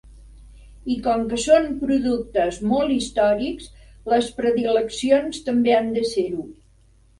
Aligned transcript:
I 0.93 0.95
com 1.07 1.25
que 1.33 1.37
són 1.43 1.67
productes 1.81 2.57
molt 2.71 2.95
històrics, 2.95 3.69
les 4.15 4.33
predileccions 4.41 5.41
també 5.51 5.79
han 5.83 5.95
de 6.01 6.09
ser-ho. 6.17 6.51